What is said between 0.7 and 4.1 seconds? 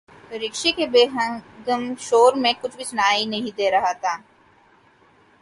کے بے ہنگم شور میں کچھ بھی سنائی نہیں دے رہا